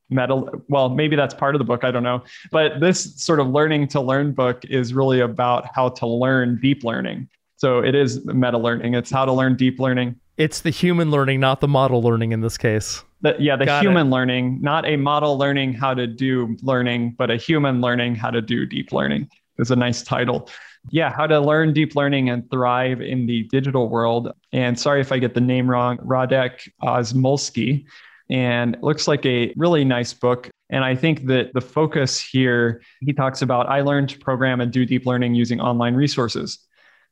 [0.09, 2.23] metal well maybe that's part of the book i don't know.
[2.51, 6.83] But this sort of learning to learn book is really about how to learn deep
[6.83, 7.29] learning.
[7.57, 8.93] So it is meta learning.
[8.95, 10.15] It's how to learn deep learning.
[10.37, 13.03] It's the human learning not the model learning in this case.
[13.21, 14.11] The, yeah the Got human it.
[14.11, 18.41] learning not a model learning how to do learning but a human learning how to
[18.41, 20.49] do deep learning is a nice title
[20.91, 24.31] yeah, how to learn deep learning and thrive in the digital world.
[24.51, 27.85] And sorry if I get the name wrong, Radek Osmulski.
[28.29, 30.49] And it looks like a really nice book.
[30.69, 34.71] And I think that the focus here, he talks about I learned to program and
[34.71, 36.59] do deep learning using online resources.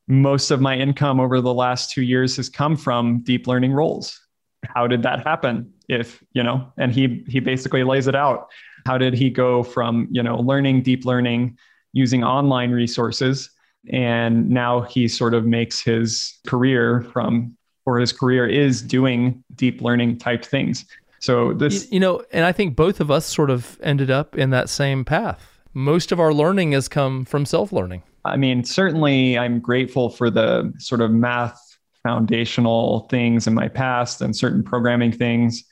[0.07, 4.19] Most of my income over the last two years has come from deep learning roles.
[4.65, 5.73] How did that happen?
[5.89, 8.47] If, you know, and he he basically lays it out.
[8.85, 11.57] How did he go from, you know, learning deep learning
[11.93, 13.49] using online resources
[13.89, 19.81] and now he sort of makes his career from or his career is doing deep
[19.81, 20.85] learning type things.
[21.19, 24.51] So this you know and i think both of us sort of ended up in
[24.51, 25.59] that same path.
[25.73, 28.03] Most of our learning has come from self-learning.
[28.25, 31.59] I mean certainly i'm grateful for the sort of math
[32.03, 35.63] foundational things in my past and certain programming things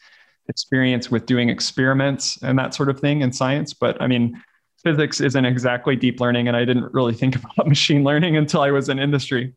[0.47, 3.73] experience with doing experiments and that sort of thing in science.
[3.73, 4.41] But i mean
[4.85, 8.71] physics isn't exactly deep learning and i didn't really think about machine learning until i
[8.71, 9.53] was in industry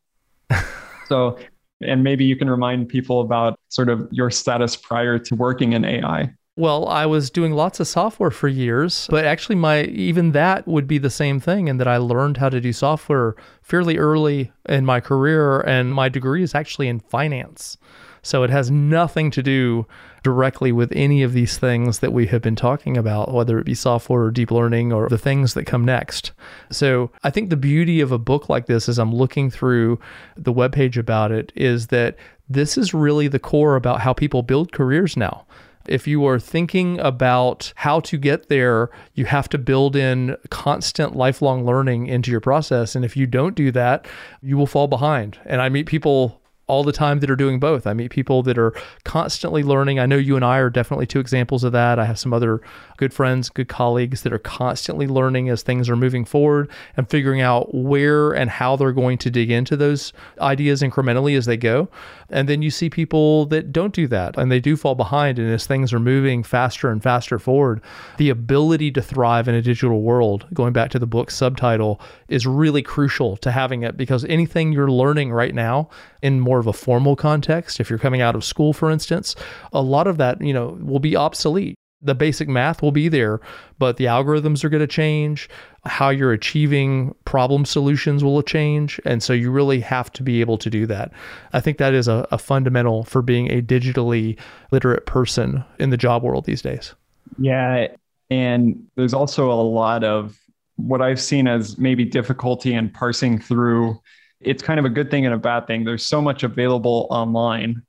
[1.06, 1.38] so
[1.80, 5.84] and maybe you can remind people about sort of your status prior to working in
[5.84, 10.66] ai well, I was doing lots of software for years, but actually my even that
[10.66, 14.50] would be the same thing in that I learned how to do software fairly early
[14.68, 17.78] in my career and my degree is actually in finance.
[18.22, 19.86] So it has nothing to do
[20.22, 23.74] directly with any of these things that we have been talking about, whether it be
[23.74, 26.32] software or deep learning or the things that come next.
[26.70, 29.98] So I think the beauty of a book like this, as I'm looking through
[30.36, 32.16] the webpage about it, is that
[32.48, 35.46] this is really the core about how people build careers now
[35.88, 41.16] if you are thinking about how to get there, you have to build in constant
[41.16, 42.94] lifelong learning into your process.
[42.94, 44.06] And if you don't do that,
[44.42, 45.38] you will fall behind.
[45.46, 47.86] And I meet people all the time that are doing both.
[47.86, 49.98] I meet people that are constantly learning.
[49.98, 51.98] I know you and I are definitely two examples of that.
[51.98, 52.60] I have some other
[52.98, 57.40] good friends, good colleagues that are constantly learning as things are moving forward and figuring
[57.40, 61.88] out where and how they're going to dig into those ideas incrementally as they go.
[62.30, 65.38] And then you see people that don't do that and they do fall behind.
[65.38, 67.80] And as things are moving faster and faster forward,
[68.18, 72.46] the ability to thrive in a digital world, going back to the book subtitle, is
[72.46, 75.88] really crucial to having it because anything you're learning right now
[76.20, 79.34] in more of a formal context, if you're coming out of school, for instance,
[79.72, 81.74] a lot of that, you know, will be obsolete.
[82.00, 83.40] The basic math will be there,
[83.80, 85.48] but the algorithms are going to change.
[85.84, 89.00] How you're achieving problem solutions will change.
[89.04, 91.10] And so you really have to be able to do that.
[91.52, 94.38] I think that is a, a fundamental for being a digitally
[94.70, 96.94] literate person in the job world these days.
[97.36, 97.88] Yeah.
[98.30, 100.38] And there's also a lot of
[100.76, 103.98] what I've seen as maybe difficulty in parsing through
[104.40, 105.84] it's kind of a good thing and a bad thing.
[105.84, 107.82] There's so much available online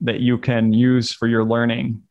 [0.00, 2.02] that you can use for your learning,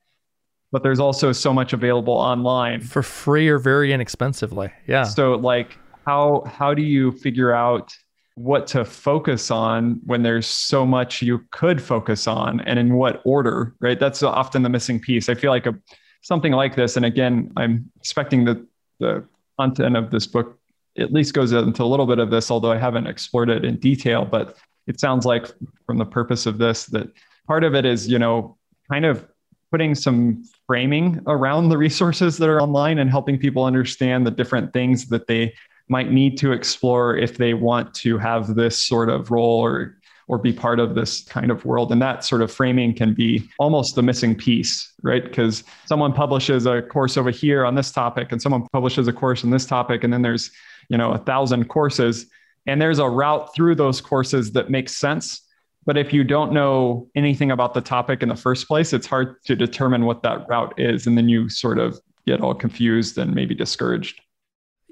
[0.72, 4.72] but there's also so much available online for free or very inexpensively.
[4.88, 5.04] Yeah.
[5.04, 7.96] So like how how do you figure out
[8.36, 13.22] what to focus on when there's so much you could focus on and in what
[13.24, 14.00] order, right?
[14.00, 15.30] That's often the missing piece.
[15.30, 15.76] I feel like a
[16.22, 18.66] something like this and again, I'm expecting that
[19.00, 19.24] the
[19.60, 20.60] content of this book
[20.98, 23.78] at least goes into a little bit of this, although I haven't explored it in
[23.78, 24.26] detail.
[24.26, 25.48] But it sounds like
[25.86, 27.08] from the purpose of this that
[27.48, 28.58] part of it is, you know,
[28.90, 29.28] kind of
[29.72, 34.72] putting some framing around the resources that are online and helping people understand the different
[34.74, 35.54] things that they
[35.90, 40.40] might need to explore if they want to have this sort of role or or
[40.40, 43.94] be part of this kind of world and that sort of framing can be almost
[43.94, 48.42] the missing piece right because someone publishes a course over here on this topic and
[48.42, 50.50] someone publishes a course on this topic and then there's
[50.90, 52.28] you know a thousand courses.
[52.68, 55.42] And there's a route through those courses that makes sense.
[55.86, 59.44] But if you don't know anything about the topic in the first place it's hard
[59.46, 61.06] to determine what that route is.
[61.06, 64.20] And then you sort of get all confused and maybe discouraged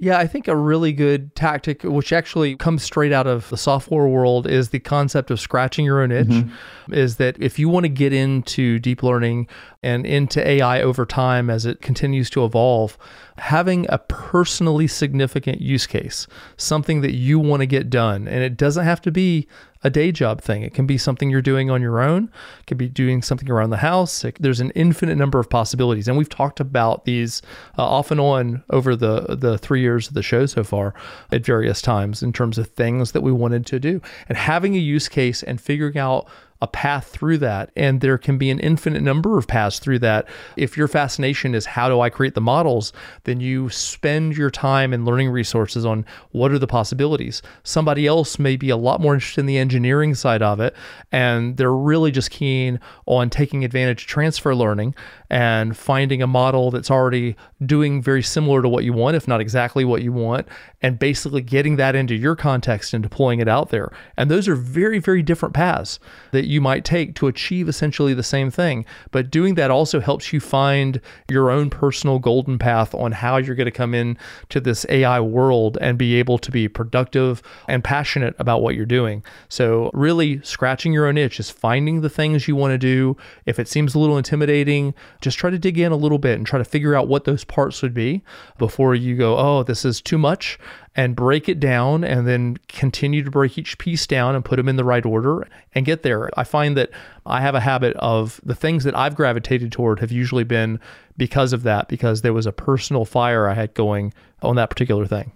[0.04, 4.06] yeah, I think a really good tactic, which actually comes straight out of the software
[4.06, 6.28] world, is the concept of scratching your own itch.
[6.28, 6.94] Mm-hmm.
[6.94, 9.48] Is that if you want to get into deep learning
[9.82, 12.98] and into AI over time as it continues to evolve,
[13.38, 16.28] having a personally significant use case,
[16.58, 19.48] something that you want to get done, and it doesn't have to be
[19.84, 20.64] a day job thing.
[20.64, 22.32] It can be something you're doing on your own.
[22.60, 24.24] It could be doing something around the house.
[24.24, 27.42] It, there's an infinite number of possibilities, and we've talked about these
[27.78, 30.94] uh, off and on over the the three years of the show so far
[31.32, 34.02] at various times in terms of things that we wanted to do.
[34.30, 36.28] And having a use case and figuring out
[36.64, 37.70] a path through that.
[37.76, 40.28] And there can be an infinite number of paths through that.
[40.56, 42.94] If your fascination is how do I create the models,
[43.26, 47.42] then you spend your time and learning resources on what are the possibilities.
[47.64, 50.74] Somebody else may be a lot more interested in the engineering side of it,
[51.12, 54.96] and they're really just keen on taking advantage of transfer learning
[55.30, 57.36] and finding a model that's already
[57.66, 60.48] doing very similar to what you want, if not exactly what you want,
[60.82, 63.92] and basically getting that into your context and deploying it out there.
[64.16, 66.00] And those are very, very different paths
[66.32, 68.86] that you might take to achieve essentially the same thing.
[69.12, 71.00] But doing that also helps you find
[71.30, 74.18] your own personal golden path on how you're going to come in
[74.50, 78.86] to this AI world and be able to be productive and passionate about what you're
[78.86, 79.24] doing.
[79.50, 83.18] So, really scratching your own itch is finding the things you want to do.
[83.46, 86.46] If it seems a little intimidating, just try to dig in a little bit and
[86.46, 88.24] try to figure out what those parts would be
[88.58, 90.58] before you go, oh, this is too much
[90.96, 94.70] and break it down and then continue to break each piece down and put them
[94.70, 96.30] in the right order and get there.
[96.38, 96.92] I find that
[97.26, 100.80] I have a habit of the things that I've gravitated toward have usually been
[101.18, 104.14] because of that, because there was a personal fire I had going
[104.44, 105.32] on that particular thing.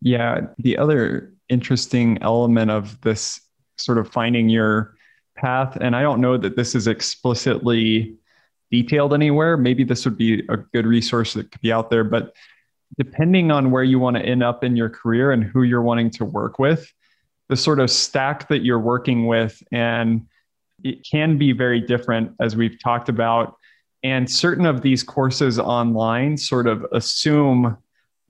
[0.00, 0.42] Yeah.
[0.58, 3.40] The other interesting element of this
[3.78, 4.94] sort of finding your
[5.36, 8.16] path, and I don't know that this is explicitly
[8.70, 9.56] detailed anywhere.
[9.56, 12.34] Maybe this would be a good resource that could be out there, but
[12.98, 16.10] depending on where you want to end up in your career and who you're wanting
[16.10, 16.92] to work with,
[17.48, 20.26] the sort of stack that you're working with, and
[20.82, 23.56] it can be very different as we've talked about.
[24.02, 27.76] And certain of these courses online sort of assume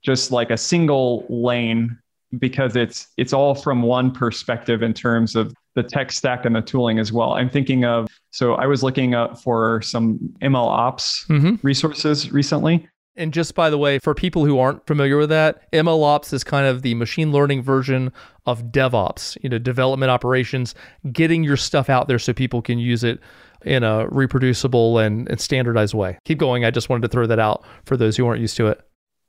[0.01, 1.97] just like a single lane
[2.39, 6.61] because it's it's all from one perspective in terms of the tech stack and the
[6.61, 7.33] tooling as well.
[7.33, 11.55] I'm thinking of so I was looking up for some ML ops mm-hmm.
[11.65, 12.87] resources recently
[13.17, 16.67] and just by the way, for people who aren't familiar with that, MLOps is kind
[16.67, 18.11] of the machine learning version
[18.45, 20.75] of DevOps, you know, development operations,
[21.11, 23.19] getting your stuff out there so people can use it
[23.65, 26.17] in a reproducible and, and standardized way.
[26.25, 26.63] Keep going.
[26.63, 28.81] I just wanted to throw that out for those who aren't used to it.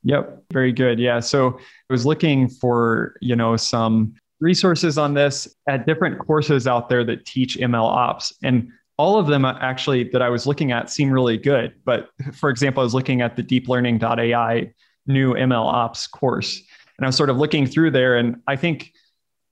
[0.05, 1.01] Yep, very good.
[1.01, 6.67] Yeah, so I was looking for, you know, some resources on this at different courses
[6.67, 8.33] out there that teach ML ops.
[8.43, 8.69] And
[8.99, 11.75] all of them uh, actually that I was looking at seem really good.
[11.85, 14.73] But for example, I was looking at the deeplearning.ai
[15.07, 16.63] new ML ops course.
[16.99, 18.17] And I was sort of looking through there.
[18.17, 18.93] And I think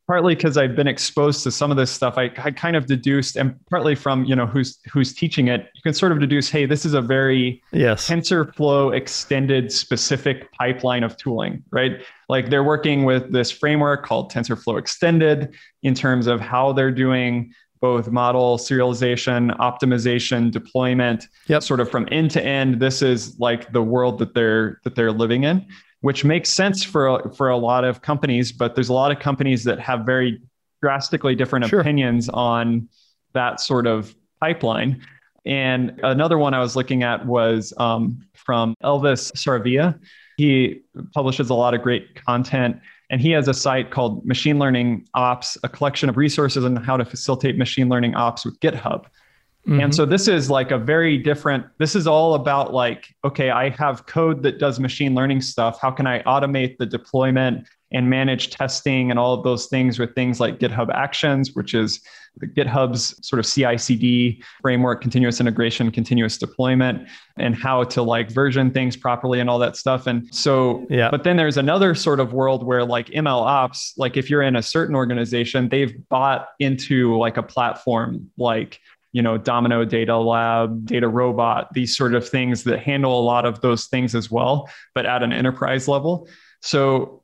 [0.07, 3.37] partly because I've been exposed to some of this stuff, I, I kind of deduced,
[3.37, 6.67] and partly from you know who's who's teaching it, you can sort of deduce, hey,
[6.67, 8.09] this is a very yes.
[8.09, 12.03] TensorFlow extended specific pipeline of tooling, right?
[12.29, 17.53] Like they're working with this framework called TensorFlow Extended in terms of how they're doing
[17.81, 21.63] both model serialization, optimization, deployment, yep.
[21.63, 22.81] sort of from end to end.
[22.81, 25.67] This is like the world that they're that they're living in
[26.01, 28.53] which makes sense for for a lot of companies.
[28.53, 30.41] But there's a lot of companies that have very
[30.81, 31.81] drastically different sure.
[31.81, 32.89] opinions on
[33.33, 35.03] that sort of pipeline.
[35.45, 39.99] And another one I was looking at was um, from Elvis Saravia.
[40.37, 40.83] He
[41.15, 42.79] publishes a lot of great content,
[43.11, 46.97] and he has a site called Machine Learning Ops, a collection of resources on how
[46.97, 49.07] to facilitate machine learning ops with GitHub.
[49.67, 49.81] Mm-hmm.
[49.81, 53.71] And so this is like a very different, this is all about like, okay, I
[53.71, 55.81] have code that does machine learning stuff.
[55.81, 60.15] How can I automate the deployment and manage testing and all of those things with
[60.15, 62.01] things like GitHub Actions, which is
[62.43, 67.09] GitHub's sort of CI CD framework, continuous integration, continuous deployment,
[67.39, 70.07] and how to like version things properly and all that stuff.
[70.07, 71.11] And so, yeah.
[71.11, 74.57] But then there's another sort of world where like ML ops, like if you're in
[74.57, 78.81] a certain organization, they've bought into like a platform like
[79.13, 83.63] you know, Domino Data Lab, DataRobot, these sort of things that handle a lot of
[83.63, 86.29] those things as well, but at an enterprise level.
[86.61, 87.23] So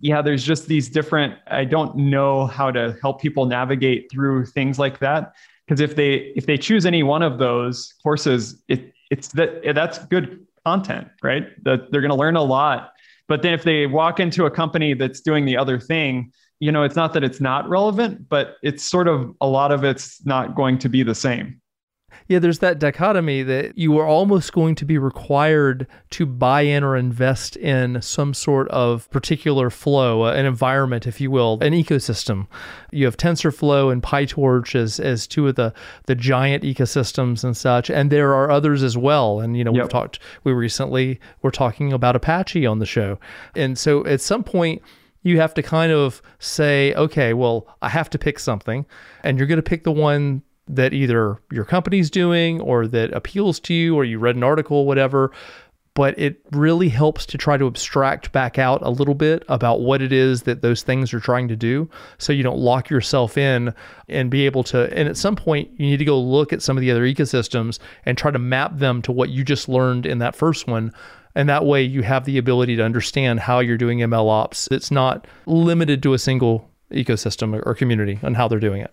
[0.00, 4.78] yeah, there's just these different, I don't know how to help people navigate through things
[4.78, 5.32] like that.
[5.66, 9.98] Because if they if they choose any one of those courses, it it's that that's
[10.06, 11.48] good content, right?
[11.64, 12.92] That they're going to learn a lot.
[13.28, 16.84] But then if they walk into a company that's doing the other thing, you know,
[16.84, 20.54] it's not that it's not relevant, but it's sort of a lot of it's not
[20.54, 21.60] going to be the same.
[22.28, 26.82] Yeah, there's that dichotomy that you are almost going to be required to buy in
[26.82, 31.72] or invest in some sort of particular flow, uh, an environment, if you will, an
[31.72, 32.48] ecosystem.
[32.90, 35.72] You have TensorFlow and PyTorch as, as two of the,
[36.06, 39.38] the giant ecosystems and such, and there are others as well.
[39.38, 39.84] And, you know, yep.
[39.84, 43.20] we've talked, we recently were talking about Apache on the show.
[43.54, 44.82] And so at some point,
[45.22, 48.86] you have to kind of say, okay, well, I have to pick something,
[49.24, 53.60] and you're going to pick the one that either your company's doing or that appeals
[53.60, 55.30] to you or you read an article, whatever.
[55.94, 60.02] But it really helps to try to abstract back out a little bit about what
[60.02, 61.88] it is that those things are trying to do
[62.18, 63.72] so you don't lock yourself in
[64.06, 64.92] and be able to.
[64.94, 67.78] And at some point, you need to go look at some of the other ecosystems
[68.04, 70.92] and try to map them to what you just learned in that first one
[71.36, 74.68] and that way you have the ability to understand how you're doing ML ops.
[74.70, 78.92] It's not limited to a single ecosystem or community and how they're doing it.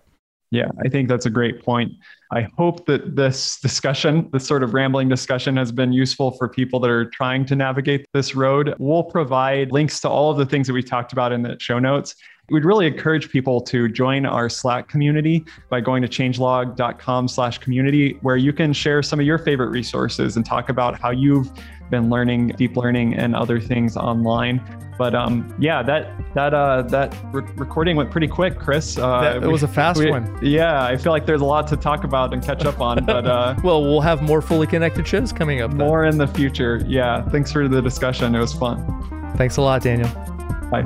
[0.54, 1.94] Yeah, I think that's a great point.
[2.30, 6.78] I hope that this discussion, this sort of rambling discussion, has been useful for people
[6.80, 8.72] that are trying to navigate this road.
[8.78, 11.80] We'll provide links to all of the things that we talked about in the show
[11.80, 12.14] notes.
[12.50, 18.18] We'd really encourage people to join our Slack community by going to changelog.com slash community,
[18.20, 21.50] where you can share some of your favorite resources and talk about how you've
[21.90, 24.62] been learning deep learning and other things online.
[24.96, 28.96] But um, yeah, that that uh, that re- recording went pretty quick, Chris.
[28.96, 30.38] Uh, that, it was a fast we, one.
[30.40, 33.04] Yeah, I feel like there's a lot to talk about and catch up on.
[33.04, 35.72] But uh, well, we'll have more fully connected shows coming up.
[35.72, 36.12] More then.
[36.12, 36.82] in the future.
[36.86, 37.22] Yeah.
[37.30, 38.34] Thanks for the discussion.
[38.34, 39.34] It was fun.
[39.36, 40.08] Thanks a lot, Daniel.
[40.70, 40.82] Bye.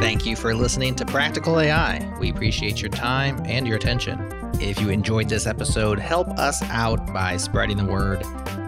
[0.00, 2.14] Thank you for listening to Practical AI.
[2.20, 4.20] We appreciate your time and your attention.
[4.60, 8.22] If you enjoyed this episode, help us out by spreading the word.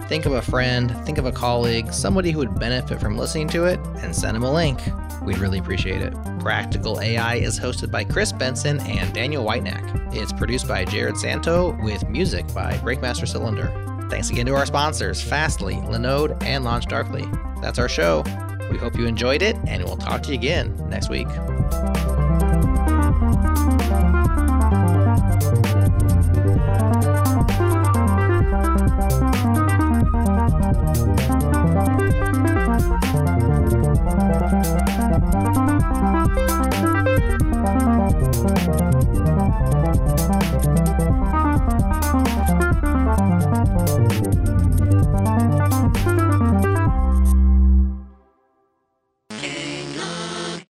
[0.07, 3.65] Think of a friend, think of a colleague, somebody who would benefit from listening to
[3.65, 4.79] it, and send them a link.
[5.21, 6.13] We'd really appreciate it.
[6.39, 9.83] Practical AI is hosted by Chris Benson and Daniel Whitenack.
[10.13, 13.69] It's produced by Jerod Santo with music by Breakmaster Cylinder.
[14.09, 17.61] Thanks again to our sponsors, Fastly, Linode, and LaunchDarkly.
[17.61, 18.23] That's our show.
[18.71, 21.27] We hope you enjoyed it, and we'll talk to you again next week.